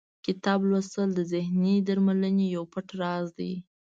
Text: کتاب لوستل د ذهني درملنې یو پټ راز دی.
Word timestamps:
کتاب 0.25 0.59
لوستل 0.69 1.09
د 1.15 1.19
ذهني 1.33 1.75
درملنې 1.87 2.45
یو 2.55 2.63
پټ 2.73 2.87
راز 3.01 3.27
دی. 3.39 3.53